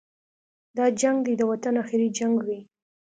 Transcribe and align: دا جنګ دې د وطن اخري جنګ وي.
دا 0.77 0.85
جنګ 1.01 1.17
دې 1.25 1.33
د 1.39 1.43
وطن 1.51 1.73
اخري 1.83 2.07
جنګ 2.17 2.35
وي. 2.47 2.59